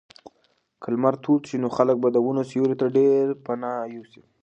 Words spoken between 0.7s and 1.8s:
که لمر تود شي نو